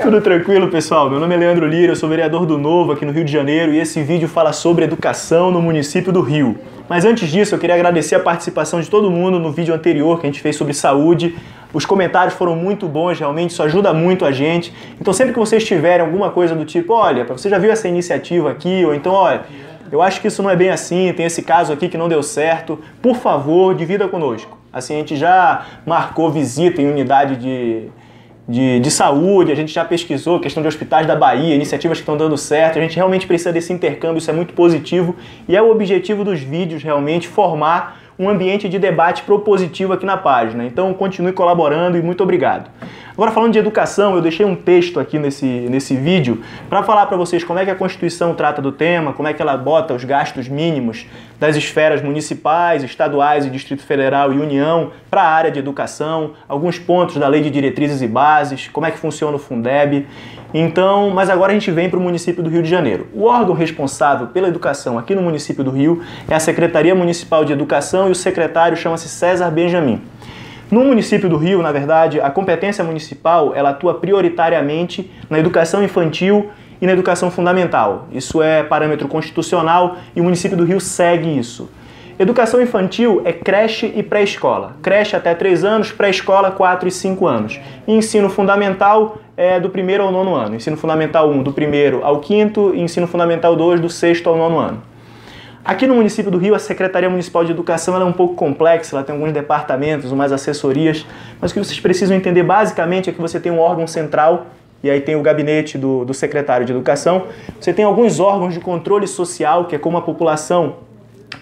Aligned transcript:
Tudo 0.00 0.20
tranquilo, 0.20 0.68
pessoal? 0.68 1.10
Meu 1.10 1.18
nome 1.18 1.34
é 1.34 1.38
Leandro 1.38 1.66
Lira, 1.66 1.90
eu 1.90 1.96
sou 1.96 2.08
vereador 2.08 2.46
do 2.46 2.56
Novo 2.56 2.92
aqui 2.92 3.04
no 3.04 3.10
Rio 3.10 3.24
de 3.24 3.32
Janeiro 3.32 3.74
e 3.74 3.80
esse 3.80 4.00
vídeo 4.00 4.28
fala 4.28 4.52
sobre 4.52 4.84
educação 4.84 5.50
no 5.50 5.60
município 5.60 6.12
do 6.12 6.20
Rio. 6.20 6.56
Mas 6.88 7.04
antes 7.04 7.28
disso, 7.28 7.56
eu 7.56 7.58
queria 7.58 7.74
agradecer 7.74 8.14
a 8.14 8.20
participação 8.20 8.80
de 8.80 8.88
todo 8.88 9.10
mundo 9.10 9.40
no 9.40 9.50
vídeo 9.50 9.74
anterior 9.74 10.20
que 10.20 10.26
a 10.26 10.30
gente 10.30 10.40
fez 10.40 10.54
sobre 10.54 10.72
saúde. 10.72 11.36
Os 11.74 11.84
comentários 11.84 12.34
foram 12.34 12.54
muito 12.54 12.86
bons, 12.86 13.18
realmente, 13.18 13.50
isso 13.50 13.62
ajuda 13.62 13.92
muito 13.92 14.24
a 14.24 14.30
gente. 14.30 14.72
Então, 15.00 15.12
sempre 15.12 15.32
que 15.32 15.38
vocês 15.38 15.64
tiverem 15.64 16.06
alguma 16.06 16.30
coisa 16.30 16.54
do 16.54 16.64
tipo, 16.64 16.92
olha, 16.92 17.24
você 17.24 17.48
já 17.48 17.58
viu 17.58 17.72
essa 17.72 17.88
iniciativa 17.88 18.52
aqui, 18.52 18.84
ou 18.84 18.94
então, 18.94 19.12
olha, 19.12 19.42
eu 19.90 20.00
acho 20.00 20.20
que 20.20 20.28
isso 20.28 20.42
não 20.44 20.48
é 20.48 20.54
bem 20.54 20.70
assim, 20.70 21.12
tem 21.12 21.26
esse 21.26 21.42
caso 21.42 21.72
aqui 21.72 21.88
que 21.88 21.98
não 21.98 22.08
deu 22.08 22.22
certo, 22.22 22.78
por 23.02 23.16
favor, 23.16 23.74
divida 23.74 24.06
conosco. 24.06 24.56
Assim, 24.72 24.94
a 24.94 24.98
gente 24.98 25.16
já 25.16 25.66
marcou 25.84 26.30
visita 26.30 26.80
em 26.80 26.88
unidade 26.88 27.36
de 27.36 27.88
de, 28.48 28.80
de 28.80 28.90
saúde, 28.90 29.52
a 29.52 29.54
gente 29.54 29.72
já 29.72 29.84
pesquisou 29.84 30.40
questão 30.40 30.62
de 30.62 30.68
hospitais 30.68 31.06
da 31.06 31.14
Bahia, 31.14 31.54
iniciativas 31.54 31.98
que 31.98 32.02
estão 32.02 32.16
dando 32.16 32.36
certo, 32.38 32.78
a 32.78 32.82
gente 32.82 32.96
realmente 32.96 33.26
precisa 33.26 33.52
desse 33.52 33.72
intercâmbio, 33.72 34.18
isso 34.18 34.30
é 34.30 34.32
muito 34.32 34.54
positivo 34.54 35.14
e 35.46 35.54
é 35.54 35.60
o 35.60 35.70
objetivo 35.70 36.24
dos 36.24 36.40
vídeos 36.40 36.82
realmente 36.82 37.28
formar 37.28 38.00
um 38.18 38.28
ambiente 38.28 38.68
de 38.68 38.78
debate 38.78 39.22
propositivo 39.22 39.92
aqui 39.92 40.04
na 40.04 40.16
página. 40.16 40.64
Então 40.64 40.92
continue 40.94 41.32
colaborando 41.32 41.98
e 41.98 42.02
muito 42.02 42.22
obrigado. 42.22 42.70
Agora 43.18 43.32
falando 43.32 43.52
de 43.52 43.58
educação, 43.58 44.14
eu 44.14 44.22
deixei 44.22 44.46
um 44.46 44.54
texto 44.54 45.00
aqui 45.00 45.18
nesse, 45.18 45.44
nesse 45.44 45.96
vídeo 45.96 46.40
para 46.70 46.84
falar 46.84 47.04
para 47.06 47.16
vocês 47.16 47.42
como 47.42 47.58
é 47.58 47.64
que 47.64 47.70
a 47.72 47.74
Constituição 47.74 48.32
trata 48.32 48.62
do 48.62 48.70
tema, 48.70 49.12
como 49.12 49.26
é 49.26 49.34
que 49.34 49.42
ela 49.42 49.56
bota 49.56 49.92
os 49.92 50.04
gastos 50.04 50.46
mínimos 50.46 51.04
das 51.36 51.56
esferas 51.56 52.00
municipais, 52.00 52.84
estaduais 52.84 53.44
e 53.44 53.50
Distrito 53.50 53.82
Federal 53.82 54.32
e 54.32 54.38
União 54.38 54.92
para 55.10 55.22
a 55.22 55.28
área 55.28 55.50
de 55.50 55.58
educação, 55.58 56.34
alguns 56.48 56.78
pontos 56.78 57.16
da 57.16 57.26
Lei 57.26 57.40
de 57.40 57.50
Diretrizes 57.50 58.02
e 58.02 58.06
Bases, 58.06 58.68
como 58.72 58.86
é 58.86 58.92
que 58.92 58.98
funciona 58.98 59.34
o 59.34 59.38
Fundeb. 59.40 60.06
Então, 60.54 61.10
mas 61.10 61.28
agora 61.28 61.50
a 61.50 61.54
gente 61.54 61.72
vem 61.72 61.90
para 61.90 61.98
o 61.98 62.02
município 62.02 62.40
do 62.40 62.48
Rio 62.48 62.62
de 62.62 62.70
Janeiro. 62.70 63.08
O 63.12 63.24
órgão 63.24 63.52
responsável 63.52 64.28
pela 64.28 64.46
educação 64.46 64.96
aqui 64.96 65.16
no 65.16 65.22
município 65.22 65.64
do 65.64 65.72
Rio 65.72 66.04
é 66.30 66.36
a 66.36 66.40
Secretaria 66.40 66.94
Municipal 66.94 67.44
de 67.44 67.52
Educação 67.52 68.06
e 68.06 68.12
o 68.12 68.14
secretário 68.14 68.76
chama-se 68.76 69.08
César 69.08 69.50
Benjamin. 69.50 70.00
No 70.70 70.84
município 70.84 71.30
do 71.30 71.38
Rio, 71.38 71.62
na 71.62 71.72
verdade, 71.72 72.20
a 72.20 72.28
competência 72.28 72.84
municipal 72.84 73.54
ela 73.54 73.70
atua 73.70 73.94
prioritariamente 73.94 75.10
na 75.30 75.38
educação 75.38 75.82
infantil 75.82 76.50
e 76.78 76.84
na 76.84 76.92
educação 76.92 77.30
fundamental. 77.30 78.06
Isso 78.12 78.42
é 78.42 78.62
parâmetro 78.62 79.08
constitucional 79.08 79.96
e 80.14 80.20
o 80.20 80.24
município 80.24 80.58
do 80.58 80.64
Rio 80.64 80.78
segue 80.78 81.38
isso. 81.38 81.70
Educação 82.18 82.60
infantil 82.60 83.22
é 83.24 83.32
creche 83.32 83.90
e 83.96 84.02
pré-escola. 84.02 84.76
Creche 84.82 85.16
até 85.16 85.34
3 85.34 85.64
anos, 85.64 85.90
pré-escola 85.90 86.50
4 86.50 86.86
e 86.86 86.92
5 86.92 87.26
anos. 87.26 87.60
E 87.86 87.94
ensino 87.94 88.28
fundamental 88.28 89.18
é 89.38 89.58
do 89.58 89.70
primeiro 89.70 90.02
ao 90.02 90.12
nono 90.12 90.34
ano. 90.34 90.56
Ensino 90.56 90.76
fundamental 90.76 91.30
1 91.30 91.44
do 91.44 91.52
primeiro 91.52 92.04
ao 92.04 92.18
quinto 92.18 92.74
e 92.74 92.80
ensino 92.80 93.06
fundamental 93.06 93.56
2 93.56 93.80
do 93.80 93.88
sexto 93.88 94.28
ao 94.28 94.36
nono 94.36 94.58
ano. 94.58 94.87
Aqui 95.64 95.86
no 95.86 95.94
município 95.94 96.30
do 96.30 96.38
Rio, 96.38 96.54
a 96.54 96.58
Secretaria 96.58 97.10
Municipal 97.10 97.44
de 97.44 97.52
Educação 97.52 97.94
é 98.00 98.04
um 98.04 98.12
pouco 98.12 98.34
complexa, 98.34 98.96
ela 98.96 99.04
tem 99.04 99.14
alguns 99.14 99.32
departamentos, 99.32 100.10
umas 100.10 100.32
assessorias, 100.32 101.04
mas 101.40 101.50
o 101.50 101.54
que 101.54 101.60
vocês 101.60 101.78
precisam 101.78 102.16
entender 102.16 102.42
basicamente 102.42 103.10
é 103.10 103.12
que 103.12 103.20
você 103.20 103.38
tem 103.38 103.52
um 103.52 103.58
órgão 103.58 103.86
central, 103.86 104.46
e 104.82 104.88
aí 104.88 105.00
tem 105.00 105.16
o 105.16 105.22
gabinete 105.22 105.76
do, 105.76 106.04
do 106.04 106.14
secretário 106.14 106.64
de 106.64 106.72
Educação, 106.72 107.26
você 107.60 107.72
tem 107.72 107.84
alguns 107.84 108.20
órgãos 108.20 108.54
de 108.54 108.60
controle 108.60 109.06
social, 109.06 109.66
que 109.66 109.74
é 109.74 109.78
como 109.78 109.98
a 109.98 110.02
população 110.02 110.76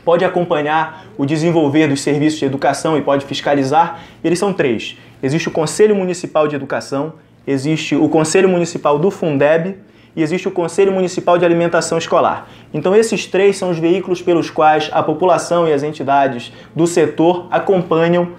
pode 0.04 0.24
acompanhar 0.24 1.06
o 1.18 1.26
desenvolver 1.26 1.86
dos 1.86 2.00
serviços 2.00 2.38
de 2.38 2.44
educação 2.44 2.96
e 2.96 3.02
pode 3.02 3.24
fiscalizar. 3.26 4.00
Eles 4.22 4.38
são 4.38 4.52
três. 4.52 4.96
Existe 5.22 5.48
o 5.48 5.50
Conselho 5.50 5.94
Municipal 5.94 6.48
de 6.48 6.56
Educação, 6.56 7.14
existe 7.46 7.94
o 7.94 8.08
Conselho 8.08 8.48
Municipal 8.48 8.98
do 8.98 9.10
Fundeb 9.10 9.76
e 10.16 10.22
existe 10.22 10.48
o 10.48 10.50
Conselho 10.50 10.90
Municipal 10.90 11.36
de 11.36 11.44
Alimentação 11.44 11.98
Escolar. 11.98 12.48
Então, 12.72 12.96
esses 12.96 13.26
três 13.26 13.58
são 13.58 13.70
os 13.70 13.78
veículos 13.78 14.22
pelos 14.22 14.48
quais 14.48 14.88
a 14.92 15.02
população 15.02 15.68
e 15.68 15.72
as 15.72 15.82
entidades 15.82 16.50
do 16.74 16.86
setor 16.86 17.46
acompanham 17.50 18.30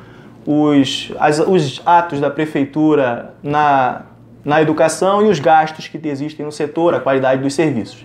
os, 0.45 1.11
as, 1.19 1.39
os 1.39 1.81
atos 1.85 2.19
da 2.19 2.31
prefeitura 2.31 3.35
na, 3.43 4.03
na 4.43 4.61
educação 4.61 5.25
e 5.25 5.29
os 5.29 5.39
gastos 5.39 5.87
que 5.87 5.99
existem 6.07 6.45
no 6.45 6.51
setor, 6.51 6.95
a 6.95 6.99
qualidade 6.99 7.41
dos 7.41 7.53
serviços. 7.53 8.03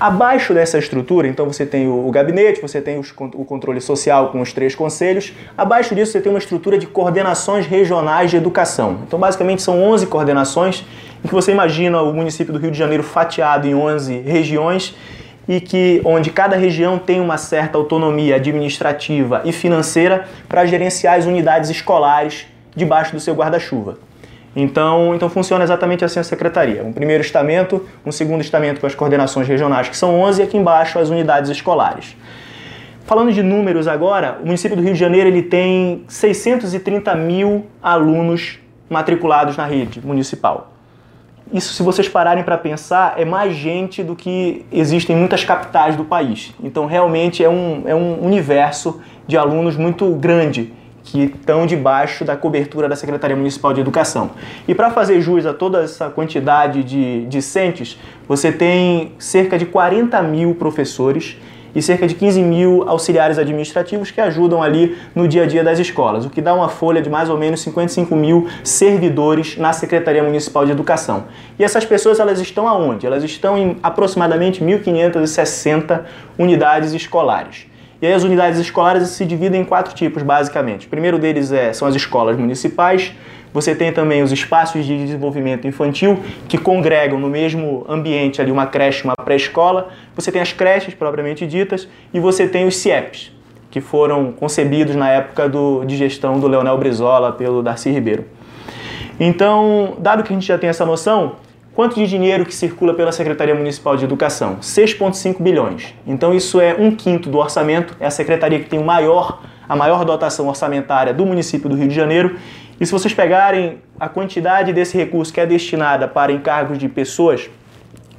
Abaixo 0.00 0.52
dessa 0.52 0.76
estrutura, 0.76 1.28
então 1.28 1.46
você 1.46 1.64
tem 1.64 1.86
o, 1.86 2.10
gabinete, 2.10 2.60
você 2.60 2.80
tem 2.80 2.98
os, 2.98 3.12
o 3.12 3.44
controle 3.44 3.80
social 3.80 4.30
com 4.30 4.40
os 4.40 4.52
três 4.52 4.74
conselhos. 4.74 5.32
Abaixo 5.56 5.94
disso 5.94 6.12
você 6.12 6.20
tem 6.20 6.32
uma 6.32 6.38
estrutura 6.38 6.76
de 6.76 6.86
coordenações 6.86 7.66
regionais 7.66 8.30
de 8.30 8.36
educação. 8.36 8.98
Então 9.06 9.18
basicamente 9.18 9.62
são 9.62 9.80
11 9.80 10.06
coordenações 10.06 10.84
em 11.24 11.28
que 11.28 11.34
você 11.34 11.52
imagina 11.52 12.02
o 12.02 12.12
município 12.12 12.52
do 12.52 12.58
Rio 12.58 12.70
de 12.70 12.78
Janeiro 12.78 13.02
fatiado 13.02 13.66
em 13.66 13.74
11 13.74 14.20
regiões 14.20 14.94
e 15.48 15.60
que 15.60 16.00
onde 16.04 16.30
cada 16.30 16.56
região 16.56 16.98
tem 16.98 17.20
uma 17.20 17.38
certa 17.38 17.78
autonomia 17.78 18.36
administrativa 18.36 19.42
e 19.44 19.52
financeira 19.52 20.26
para 20.48 20.66
gerenciar 20.66 21.18
as 21.18 21.24
unidades 21.24 21.70
escolares 21.70 22.46
debaixo 22.76 23.12
do 23.12 23.20
seu 23.20 23.34
guarda-chuva. 23.34 23.98
Então, 24.56 25.14
então 25.14 25.28
funciona 25.28 25.64
exatamente 25.64 26.04
assim 26.04 26.20
a 26.20 26.24
secretaria. 26.24 26.84
Um 26.84 26.92
primeiro 26.92 27.22
estamento, 27.22 27.84
um 28.06 28.12
segundo 28.12 28.40
estamento 28.40 28.80
com 28.80 28.86
as 28.86 28.94
coordenações 28.94 29.48
regionais, 29.48 29.88
que 29.88 29.96
são 29.96 30.20
11, 30.20 30.40
e 30.40 30.44
aqui 30.44 30.56
embaixo 30.56 30.98
as 30.98 31.08
unidades 31.08 31.50
escolares. 31.50 32.16
Falando 33.04 33.32
de 33.32 33.42
números 33.42 33.88
agora, 33.88 34.38
o 34.42 34.46
município 34.46 34.76
do 34.76 34.82
Rio 34.82 34.92
de 34.92 34.98
Janeiro 34.98 35.28
ele 35.28 35.42
tem 35.42 36.04
630 36.08 37.14
mil 37.16 37.66
alunos 37.82 38.58
matriculados 38.88 39.56
na 39.56 39.66
rede 39.66 40.00
municipal. 40.00 40.73
Isso, 41.54 41.72
se 41.72 41.84
vocês 41.84 42.08
pararem 42.08 42.42
para 42.42 42.58
pensar, 42.58 43.14
é 43.16 43.24
mais 43.24 43.54
gente 43.54 44.02
do 44.02 44.16
que 44.16 44.66
existem 44.72 45.14
em 45.14 45.18
muitas 45.20 45.44
capitais 45.44 45.94
do 45.94 46.04
país. 46.04 46.52
Então, 46.60 46.84
realmente 46.84 47.44
é 47.44 47.48
um, 47.48 47.84
é 47.86 47.94
um 47.94 48.24
universo 48.24 49.00
de 49.24 49.36
alunos 49.36 49.76
muito 49.76 50.10
grande 50.16 50.72
que 51.04 51.24
estão 51.26 51.64
debaixo 51.64 52.24
da 52.24 52.36
cobertura 52.36 52.88
da 52.88 52.96
Secretaria 52.96 53.36
Municipal 53.36 53.72
de 53.72 53.80
Educação. 53.80 54.32
E 54.66 54.74
para 54.74 54.90
fazer 54.90 55.20
jus 55.20 55.46
a 55.46 55.54
toda 55.54 55.82
essa 55.82 56.10
quantidade 56.10 56.82
de 56.82 57.24
discentes, 57.26 57.96
você 58.26 58.50
tem 58.50 59.12
cerca 59.16 59.56
de 59.56 59.64
40 59.64 60.20
mil 60.22 60.56
professores 60.56 61.36
e 61.74 61.82
cerca 61.82 62.06
de 62.06 62.14
15 62.14 62.42
mil 62.42 62.88
auxiliares 62.88 63.38
administrativos 63.38 64.10
que 64.10 64.20
ajudam 64.20 64.62
ali 64.62 64.96
no 65.14 65.26
dia 65.26 65.42
a 65.42 65.46
dia 65.46 65.64
das 65.64 65.78
escolas, 65.78 66.24
o 66.24 66.30
que 66.30 66.40
dá 66.40 66.54
uma 66.54 66.68
folha 66.68 67.02
de 67.02 67.10
mais 67.10 67.28
ou 67.28 67.36
menos 67.36 67.60
55 67.62 68.14
mil 68.14 68.48
servidores 68.62 69.56
na 69.56 69.72
Secretaria 69.72 70.22
Municipal 70.22 70.64
de 70.64 70.72
Educação. 70.72 71.24
E 71.58 71.64
essas 71.64 71.84
pessoas 71.84 72.20
elas 72.20 72.40
estão 72.40 72.68
aonde? 72.68 73.06
Elas 73.06 73.24
estão 73.24 73.58
em 73.58 73.76
aproximadamente 73.82 74.62
1.560 74.62 76.02
unidades 76.38 76.92
escolares. 76.92 77.66
E 78.00 78.06
aí 78.06 78.12
as 78.12 78.22
unidades 78.22 78.58
escolares 78.60 79.08
se 79.08 79.24
dividem 79.24 79.62
em 79.62 79.64
quatro 79.64 79.94
tipos, 79.94 80.22
basicamente. 80.22 80.86
O 80.86 80.90
primeiro 80.90 81.18
deles 81.18 81.50
é, 81.50 81.72
são 81.72 81.88
as 81.88 81.94
escolas 81.94 82.36
municipais. 82.36 83.14
Você 83.54 83.72
tem 83.72 83.92
também 83.92 84.20
os 84.20 84.32
espaços 84.32 84.84
de 84.84 84.98
desenvolvimento 84.98 85.64
infantil, 85.68 86.18
que 86.48 86.58
congregam 86.58 87.20
no 87.20 87.28
mesmo 87.28 87.86
ambiente 87.88 88.42
ali 88.42 88.50
uma 88.50 88.66
creche, 88.66 89.04
uma 89.04 89.14
pré-escola. 89.14 89.90
Você 90.16 90.32
tem 90.32 90.42
as 90.42 90.52
creches 90.52 90.92
propriamente 90.92 91.46
ditas 91.46 91.88
e 92.12 92.18
você 92.18 92.48
tem 92.48 92.66
os 92.66 92.76
CIEPs, 92.76 93.30
que 93.70 93.80
foram 93.80 94.32
concebidos 94.32 94.96
na 94.96 95.08
época 95.08 95.48
do, 95.48 95.84
de 95.84 95.96
gestão 95.96 96.40
do 96.40 96.48
Leonel 96.48 96.76
Brizola 96.76 97.30
pelo 97.30 97.62
Darcy 97.62 97.90
Ribeiro. 97.90 98.24
Então, 99.20 99.98
dado 100.00 100.24
que 100.24 100.32
a 100.32 100.34
gente 100.34 100.48
já 100.48 100.58
tem 100.58 100.68
essa 100.68 100.84
noção, 100.84 101.36
Quanto 101.74 101.96
de 101.96 102.06
dinheiro 102.06 102.46
que 102.46 102.54
circula 102.54 102.94
pela 102.94 103.10
Secretaria 103.10 103.52
Municipal 103.52 103.96
de 103.96 104.04
Educação? 104.04 104.58
6,5 104.60 105.42
bilhões. 105.42 105.92
Então 106.06 106.32
isso 106.32 106.60
é 106.60 106.72
um 106.78 106.92
quinto 106.92 107.28
do 107.28 107.38
orçamento, 107.38 107.96
é 107.98 108.06
a 108.06 108.10
secretaria 108.12 108.60
que 108.60 108.70
tem 108.70 108.78
o 108.78 108.84
maior, 108.84 109.42
a 109.68 109.74
maior 109.74 110.04
dotação 110.04 110.46
orçamentária 110.46 111.12
do 111.12 111.26
município 111.26 111.68
do 111.68 111.74
Rio 111.74 111.88
de 111.88 111.94
Janeiro. 111.94 112.36
E 112.84 112.86
se 112.86 112.92
vocês 112.92 113.14
pegarem 113.14 113.78
a 113.98 114.10
quantidade 114.10 114.70
desse 114.70 114.94
recurso 114.94 115.32
que 115.32 115.40
é 115.40 115.46
destinada 115.46 116.06
para 116.06 116.30
encargos 116.30 116.76
de 116.76 116.86
pessoas, 116.86 117.48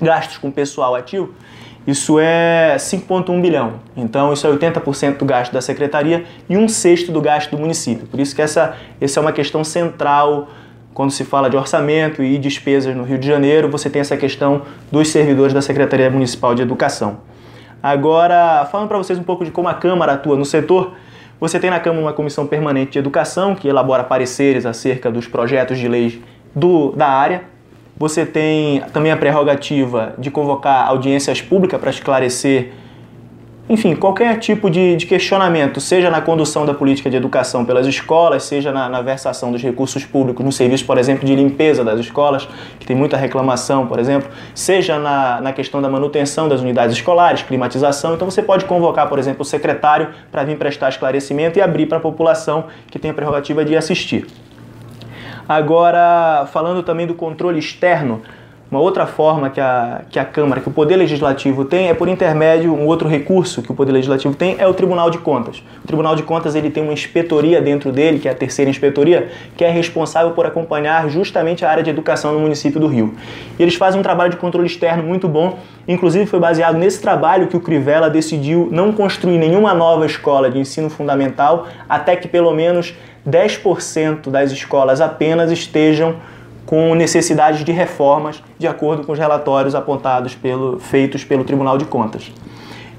gastos 0.02 0.40
com 0.40 0.50
pessoal 0.50 0.96
ativo, 0.96 1.36
isso 1.86 2.18
é 2.20 2.76
5,1 2.80 3.40
bilhão. 3.44 3.74
Então, 3.96 4.34
isso 4.34 4.48
é 4.48 4.50
80% 4.50 5.18
do 5.18 5.26
gasto 5.26 5.54
da 5.54 5.62
secretaria 5.62 6.26
e 6.50 6.58
um 6.58 6.68
sexto 6.68 7.12
do 7.12 7.22
gasto 7.22 7.52
do 7.52 7.60
município. 7.60 8.08
Por 8.08 8.20
isso 8.20 8.36
que 8.36 8.42
essa, 8.42 8.76
essa 9.00 9.20
é 9.20 9.22
uma 9.22 9.32
questão 9.32 9.64
central 9.64 10.50
quando 10.96 11.12
se 11.12 11.24
fala 11.24 11.48
de 11.48 11.56
orçamento 11.56 12.24
e 12.24 12.36
despesas 12.40 12.96
no 12.96 13.04
Rio 13.04 13.20
de 13.20 13.28
Janeiro, 13.28 13.70
você 13.70 13.88
tem 13.88 14.00
essa 14.00 14.18
questão 14.18 14.64
dos 14.92 15.10
servidores 15.10 15.54
da 15.54 15.62
Secretaria 15.62 16.10
Municipal 16.10 16.56
de 16.56 16.64
Educação. 16.64 17.20
Agora, 17.84 18.68
falando 18.72 18.88
para 18.88 18.98
vocês 18.98 19.20
um 19.20 19.24
pouco 19.24 19.46
de 19.46 19.52
como 19.52 19.68
a 19.68 19.76
Câmara 19.76 20.14
atua 20.14 20.36
no 20.36 20.44
setor, 20.44 20.96
você 21.40 21.60
tem 21.60 21.70
na 21.70 21.80
Câmara 21.80 22.02
uma 22.02 22.14
comissão 22.14 22.48
permanente 22.48 22.94
de 22.94 23.00
educação 23.00 23.56
que 23.56 23.68
elabora 23.68 24.04
pareceres 24.04 24.66
acerca 24.66 25.12
dos 25.12 25.28
projetos 25.28 25.78
de 25.78 25.88
lei 25.88 26.22
do, 26.56 26.92
da 26.94 27.08
área. 27.08 27.44
Você 27.98 28.26
tem 28.26 28.82
também 28.94 29.12
a 29.12 29.18
prerrogativa 29.18 30.14
de 30.18 30.32
convocar 30.32 30.88
audiências 30.88 31.42
públicas 31.42 31.80
para 31.80 31.90
esclarecer 31.90 32.72
enfim, 33.68 33.96
qualquer 33.96 34.38
tipo 34.38 34.70
de, 34.70 34.96
de, 34.96 35.08
questionamento, 35.08 35.82
seja 35.82 36.12
na 36.12 36.22
condução 36.22 36.68
da 36.68 36.74
política 36.74 37.10
de 37.10 37.18
educação 37.18 37.66
pelas 37.66 37.88
escolas, 37.88 38.44
seja 38.44 38.72
na, 38.72 38.88
na, 38.88 39.02
versação 39.02 39.52
dos 39.52 39.60
recursos 39.60 40.06
públicos 40.06 40.46
no 40.46 40.52
serviço, 40.52 40.86
por 40.86 41.00
exemplo, 41.00 41.26
de 41.26 41.36
limpeza 41.36 41.84
das 41.84 42.00
escolas, 42.00 42.48
que 42.80 42.86
tem 42.86 42.96
muita 42.96 43.18
reclamação, 43.18 43.88
por 43.88 43.98
exemplo, 43.98 44.30
seja 44.54 45.00
na, 45.00 45.42
na 45.42 45.52
questão 45.52 45.82
da 45.82 45.90
manutenção 45.90 46.48
das 46.48 46.62
unidades 46.62 46.96
escolares, 46.96 47.42
climatização. 47.42 48.14
Então 48.14 48.30
você 48.30 48.44
pode 48.44 48.66
convocar, 48.66 49.10
por 49.10 49.18
exemplo, 49.18 49.42
o 49.42 49.46
secretário 49.46 50.10
para 50.32 50.44
vir 50.44 50.60
prestar 50.60 50.90
esclarecimento 50.90 51.58
e 51.58 51.62
abrir 51.62 51.88
para 51.88 51.98
a 51.98 52.02
população 52.02 52.66
que 52.92 53.00
tem 53.00 53.10
a 53.10 53.14
prerrogativa 53.16 53.66
de 53.66 53.76
assistir. 53.76 54.28
Agora, 55.50 56.48
falando 56.52 56.84
também 56.84 57.08
do 57.08 57.16
controle 57.16 57.58
externo, 57.58 58.22
uma 58.70 58.80
outra 58.80 59.06
forma 59.06 59.50
que 59.50 59.62
a, 59.62 60.02
que 60.10 60.18
a 60.18 60.26
Câmara, 60.26 60.60
que 60.60 60.68
o 60.68 60.72
Poder 60.72 60.96
Legislativo 60.96 61.66
tem, 61.66 61.88
é 61.88 61.94
por 61.94 62.08
intermédio, 62.08 62.74
um 62.74 62.88
outro 62.88 63.08
recurso 63.08 63.62
que 63.62 63.72
o 63.72 63.76
Poder 63.76 63.92
Legislativo 63.92 64.34
tem 64.34 64.56
é 64.58 64.68
o 64.68 64.74
Tribunal 64.74 65.10
de 65.10 65.20
Contas. 65.20 65.64
O 65.84 65.88
Tribunal 65.88 66.16
de 66.16 66.24
Contas 66.24 66.56
ele 66.56 66.72
tem 66.72 66.82
uma 66.82 66.92
inspetoria 66.92 67.62
dentro 67.62 67.92
dele, 67.92 68.18
que 68.18 68.28
é 68.28 68.32
a 68.32 68.36
terceira 68.36 68.70
inspetoria, 68.70 69.30
que 69.56 69.64
é 69.64 69.70
responsável 69.70 70.32
por 70.32 70.46
acompanhar 70.48 71.08
justamente 71.10 71.64
a 71.64 71.70
área 71.70 71.84
de 71.84 71.92
educação 71.92 72.34
no 72.34 72.40
município 72.40 72.80
do 72.80 72.88
Rio. 72.88 73.14
E 73.58 73.62
eles 73.62 73.76
fazem 73.76 74.00
um 74.00 74.04
trabalho 74.04 74.32
de 74.32 74.38
controle 74.38 74.66
externo 74.68 75.04
muito 75.04 75.28
bom, 75.28 75.60
inclusive 75.88 76.26
foi 76.26 76.40
baseado 76.40 76.76
nesse 76.76 77.00
trabalho 77.00 77.48
que 77.48 77.56
o 77.56 77.60
Crivella 77.60 78.10
decidiu 78.10 78.68
não 78.72 78.92
construir 78.92 79.38
nenhuma 79.38 79.74
nova 79.76 80.06
escola 80.06 80.50
de 80.50 80.58
ensino 80.58 80.90
fundamental 80.90 81.68
até 81.88 82.16
que 82.16 82.28
pelo 82.28 82.52
menos 82.52 82.96
10% 83.28 84.30
das 84.30 84.52
escolas 84.52 85.02
apenas 85.02 85.52
estejam 85.52 86.16
com 86.66 86.96
necessidades 86.96 87.64
de 87.64 87.72
reformas, 87.72 88.42
de 88.58 88.68
acordo 88.68 89.04
com 89.04 89.12
os 89.12 89.20
relatórios 89.20 89.76
apontados 89.76 90.36
pelo, 90.36 90.80
feitos 90.80 91.24
pelo 91.24 91.44
Tribunal 91.44 91.78
de 91.78 91.86
Contas. 91.86 92.32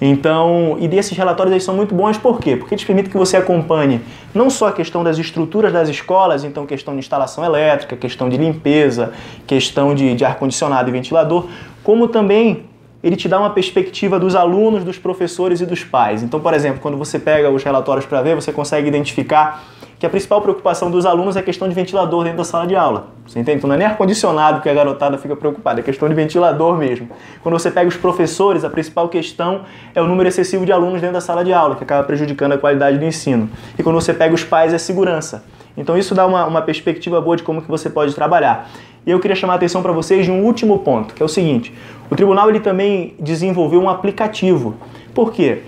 Então, 0.00 0.76
e 0.78 0.86
desses 0.86 1.16
relatórios 1.16 1.52
eles 1.52 1.64
são 1.64 1.74
muito 1.74 1.94
bons 1.94 2.18
por 2.18 2.38
quê? 2.38 2.54
Porque 2.56 2.74
eles 2.74 2.84
permitem 2.84 3.10
que 3.10 3.16
você 3.16 3.36
acompanhe 3.36 4.02
não 4.34 4.50
só 4.50 4.68
a 4.68 4.72
questão 4.72 5.02
das 5.02 5.18
estruturas 5.18 5.72
das 5.72 5.88
escolas, 5.88 6.44
então 6.44 6.66
questão 6.66 6.92
de 6.92 7.00
instalação 7.00 7.42
elétrica, 7.44 7.96
questão 7.96 8.28
de 8.28 8.36
limpeza, 8.36 9.12
questão 9.46 9.94
de, 9.94 10.14
de 10.14 10.24
ar-condicionado 10.24 10.90
e 10.90 10.92
ventilador, 10.92 11.46
como 11.82 12.08
também 12.08 12.64
ele 13.02 13.16
te 13.16 13.28
dá 13.28 13.38
uma 13.38 13.50
perspectiva 13.50 14.18
dos 14.18 14.34
alunos, 14.34 14.84
dos 14.84 14.98
professores 14.98 15.60
e 15.60 15.66
dos 15.66 15.84
pais. 15.84 16.22
Então, 16.22 16.40
por 16.40 16.54
exemplo, 16.54 16.80
quando 16.80 16.96
você 16.96 17.18
pega 17.18 17.50
os 17.50 17.62
relatórios 17.62 18.06
para 18.06 18.22
ver, 18.22 18.34
você 18.34 18.52
consegue 18.52 18.88
identificar 18.88 19.64
que 19.98 20.04
a 20.04 20.10
principal 20.10 20.42
preocupação 20.42 20.90
dos 20.90 21.06
alunos 21.06 21.36
é 21.36 21.40
a 21.40 21.42
questão 21.42 21.68
de 21.68 21.74
ventilador 21.74 22.24
dentro 22.24 22.38
da 22.38 22.44
sala 22.44 22.66
de 22.66 22.76
aula. 22.76 23.08
Você 23.26 23.38
entende? 23.38 23.58
Então 23.58 23.68
não 23.68 23.74
é 23.74 23.78
nem 23.78 23.86
ar-condicionado 23.86 24.60
que 24.60 24.68
a 24.68 24.74
garotada 24.74 25.16
fica 25.16 25.34
preocupada, 25.34 25.80
é 25.80 25.82
questão 25.82 26.08
de 26.08 26.14
ventilador 26.14 26.76
mesmo. 26.76 27.08
Quando 27.42 27.58
você 27.58 27.70
pega 27.70 27.88
os 27.88 27.96
professores, 27.96 28.62
a 28.62 28.68
principal 28.68 29.08
questão 29.08 29.62
é 29.94 30.02
o 30.02 30.06
número 30.06 30.28
excessivo 30.28 30.66
de 30.66 30.72
alunos 30.72 31.00
dentro 31.00 31.14
da 31.14 31.20
sala 31.20 31.42
de 31.42 31.52
aula, 31.52 31.76
que 31.76 31.84
acaba 31.84 32.04
prejudicando 32.04 32.52
a 32.52 32.58
qualidade 32.58 32.98
do 32.98 33.04
ensino. 33.04 33.48
E 33.78 33.82
quando 33.82 33.94
você 33.94 34.12
pega 34.12 34.34
os 34.34 34.44
pais, 34.44 34.74
é 34.74 34.78
segurança. 34.78 35.44
Então 35.76 35.96
isso 35.96 36.14
dá 36.14 36.26
uma, 36.26 36.46
uma 36.46 36.62
perspectiva 36.62 37.20
boa 37.20 37.36
de 37.36 37.42
como 37.42 37.62
que 37.62 37.68
você 37.68 37.88
pode 37.88 38.14
trabalhar. 38.14 38.68
E 39.06 39.10
eu 39.10 39.20
queria 39.20 39.36
chamar 39.36 39.52
a 39.52 39.56
atenção 39.56 39.82
para 39.82 39.92
vocês 39.92 40.26
de 40.26 40.32
um 40.32 40.42
último 40.42 40.80
ponto, 40.80 41.14
que 41.14 41.22
é 41.22 41.24
o 41.24 41.28
seguinte: 41.28 41.72
o 42.10 42.16
tribunal 42.16 42.50
ele 42.50 42.60
também 42.60 43.14
desenvolveu 43.20 43.80
um 43.80 43.88
aplicativo. 43.88 44.74
Por 45.14 45.32
quê? 45.32 45.62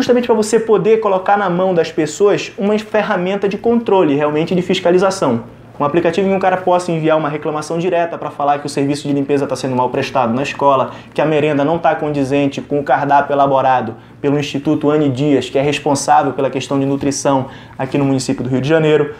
justamente 0.00 0.26
para 0.26 0.34
você 0.34 0.58
poder 0.58 1.00
colocar 1.00 1.36
na 1.36 1.50
mão 1.50 1.74
das 1.74 1.90
pessoas 1.90 2.52
uma 2.56 2.78
ferramenta 2.78 3.48
de 3.48 3.58
controle, 3.58 4.14
realmente 4.14 4.54
de 4.54 4.62
fiscalização. 4.62 5.44
Um 5.78 5.84
aplicativo 5.84 6.26
em 6.26 6.30
que 6.30 6.36
um 6.36 6.40
cara 6.40 6.58
possa 6.58 6.92
enviar 6.92 7.16
uma 7.16 7.28
reclamação 7.28 7.78
direta 7.78 8.18
para 8.18 8.30
falar 8.30 8.58
que 8.58 8.66
o 8.66 8.68
serviço 8.68 9.08
de 9.08 9.14
limpeza 9.14 9.44
está 9.44 9.56
sendo 9.56 9.74
mal 9.74 9.88
prestado 9.88 10.32
na 10.34 10.42
escola, 10.42 10.90
que 11.14 11.22
a 11.22 11.24
merenda 11.24 11.64
não 11.64 11.76
está 11.76 11.94
condizente 11.94 12.60
com 12.60 12.78
o 12.78 12.82
cardápio 12.82 13.32
elaborado 13.32 13.96
pelo 14.20 14.38
Instituto 14.38 14.90
Anne 14.90 15.08
Dias, 15.08 15.48
que 15.48 15.58
é 15.58 15.62
responsável 15.62 16.34
pela 16.34 16.50
questão 16.50 16.78
de 16.78 16.84
nutrição 16.84 17.46
aqui 17.78 17.96
no 17.96 18.04
município 18.04 18.44
do 18.44 18.50
Rio 18.50 18.60
de 18.60 18.68
Janeiro. 18.68 19.14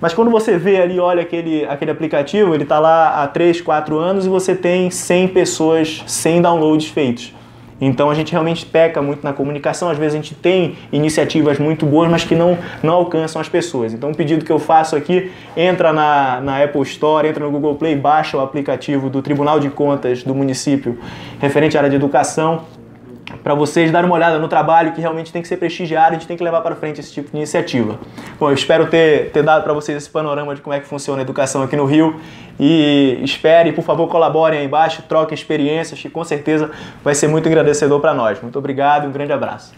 Mas 0.00 0.12
quando 0.12 0.30
você 0.30 0.58
vê 0.58 0.80
ali, 0.80 0.98
olha 0.98 1.22
aquele, 1.22 1.64
aquele 1.64 1.90
aplicativo, 1.90 2.54
ele 2.54 2.64
está 2.64 2.78
lá 2.78 3.22
há 3.22 3.28
3, 3.28 3.60
4 3.60 3.98
anos 3.98 4.26
e 4.26 4.28
você 4.28 4.54
tem 4.54 4.90
100 4.90 5.28
pessoas, 5.28 6.02
100 6.06 6.42
downloads 6.42 6.88
feitos. 6.88 7.32
Então 7.80 8.08
a 8.08 8.14
gente 8.14 8.30
realmente 8.32 8.64
peca 8.64 9.02
muito 9.02 9.22
na 9.24 9.32
comunicação, 9.32 9.90
às 9.90 9.98
vezes 9.98 10.14
a 10.14 10.16
gente 10.16 10.34
tem 10.34 10.76
iniciativas 10.92 11.58
muito 11.58 11.84
boas, 11.84 12.08
mas 12.08 12.24
que 12.24 12.34
não, 12.34 12.56
não 12.82 12.94
alcançam 12.94 13.40
as 13.40 13.48
pessoas. 13.48 13.92
Então 13.92 14.10
o 14.10 14.14
pedido 14.14 14.44
que 14.44 14.52
eu 14.52 14.58
faço 14.58 14.94
aqui, 14.94 15.30
entra 15.56 15.92
na, 15.92 16.40
na 16.40 16.62
Apple 16.62 16.82
Store, 16.82 17.26
entra 17.26 17.44
no 17.44 17.50
Google 17.50 17.74
Play, 17.74 17.96
baixa 17.96 18.36
o 18.36 18.40
aplicativo 18.40 19.10
do 19.10 19.20
Tribunal 19.20 19.58
de 19.58 19.70
Contas 19.70 20.22
do 20.22 20.34
município 20.34 20.98
referente 21.40 21.76
à 21.76 21.80
área 21.80 21.90
de 21.90 21.96
educação, 21.96 22.62
para 23.44 23.54
vocês 23.54 23.92
darem 23.92 24.08
uma 24.08 24.16
olhada 24.16 24.38
no 24.38 24.48
trabalho 24.48 24.92
que 24.92 25.02
realmente 25.02 25.30
tem 25.30 25.42
que 25.42 25.46
ser 25.46 25.58
prestigiado, 25.58 26.08
a 26.08 26.12
gente 26.14 26.26
tem 26.26 26.34
que 26.34 26.42
levar 26.42 26.62
para 26.62 26.74
frente 26.74 26.98
esse 26.98 27.12
tipo 27.12 27.30
de 27.30 27.36
iniciativa. 27.36 27.98
Bom, 28.40 28.48
eu 28.48 28.54
espero 28.54 28.86
ter, 28.86 29.30
ter 29.32 29.42
dado 29.42 29.62
para 29.62 29.74
vocês 29.74 29.98
esse 29.98 30.08
panorama 30.08 30.54
de 30.54 30.62
como 30.62 30.74
é 30.74 30.80
que 30.80 30.86
funciona 30.86 31.20
a 31.20 31.22
educação 31.22 31.62
aqui 31.62 31.76
no 31.76 31.84
Rio 31.84 32.18
e 32.58 33.20
espere, 33.22 33.70
por 33.72 33.84
favor, 33.84 34.08
colaborem 34.08 34.60
aí 34.60 34.64
embaixo, 34.64 35.02
troquem 35.06 35.34
experiências, 35.34 36.00
que 36.00 36.08
com 36.08 36.24
certeza 36.24 36.70
vai 37.04 37.14
ser 37.14 37.28
muito 37.28 37.46
agradecedor 37.46 38.00
para 38.00 38.14
nós. 38.14 38.40
Muito 38.40 38.58
obrigado 38.58 39.04
e 39.04 39.08
um 39.08 39.12
grande 39.12 39.32
abraço. 39.32 39.74